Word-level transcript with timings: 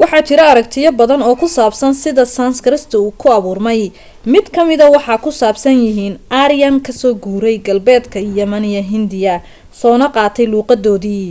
waxa 0.00 0.20
jira 0.28 0.44
aragtiyo 0.52 0.90
baadan 0.98 1.22
oo 1.28 1.36
ku 1.42 1.46
saabsan 1.56 1.92
sida 2.02 2.24
sanskrit 2.36 2.92
ku 3.20 3.26
abuurmay 3.38 3.80
mid 4.32 4.46
ka 4.54 4.62
mida 4.68 4.86
waxa 4.96 5.14
ku 5.24 5.30
saabsan 5.40 5.76
yihiin 5.84 6.14
aryan 6.42 6.76
ka 6.84 6.92
soo 7.00 7.14
guuray 7.22 7.56
galbeedka 7.66 8.18
yimina 8.36 8.80
hindiya 8.92 9.34
soona 9.80 10.06
qaatay 10.16 10.46
luuqadoodii 10.52 11.28